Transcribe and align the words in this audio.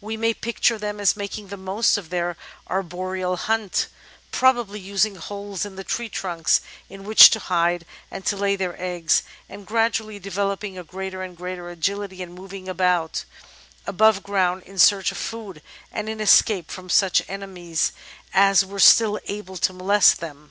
We 0.00 0.16
may 0.16 0.34
picture 0.34 0.76
them 0.76 0.98
as 0.98 1.16
making 1.16 1.46
the 1.46 1.56
most 1.56 1.96
of 1.96 2.10
their 2.10 2.36
arboreal 2.68 3.36
haunt, 3.36 3.86
probably 4.32 4.80
using 4.80 5.14
holes 5.14 5.64
in 5.64 5.76
the 5.76 5.84
tree 5.84 6.08
trunks 6.08 6.60
in 6.90 7.04
which 7.04 7.30
to 7.30 7.38
hide 7.38 7.86
and 8.10 8.26
to 8.26 8.36
lay 8.36 8.56
their 8.56 8.74
eggs, 8.82 9.22
and 9.48 9.64
gradually 9.64 10.18
developing 10.18 10.76
a 10.76 10.82
greater 10.82 11.22
and 11.22 11.36
greater 11.36 11.70
agility 11.70 12.22
in 12.22 12.32
moving 12.32 12.68
about 12.68 13.24
above 13.86 14.24
ground 14.24 14.64
in 14.64 14.80
search 14.80 15.12
of 15.12 15.16
food, 15.18 15.62
and 15.92 16.08
in 16.08 16.20
escape 16.20 16.72
from 16.72 16.90
such 16.90 17.22
enemies 17.28 17.92
as 18.34 18.64
were 18.64 18.80
still 18.80 19.20
able 19.26 19.56
to 19.58 19.72
molest 19.72 20.18
them. 20.18 20.50